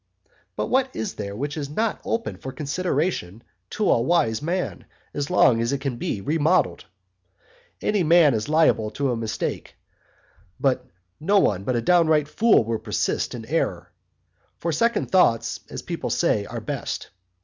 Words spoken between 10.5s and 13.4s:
but no one but a downright fool will persist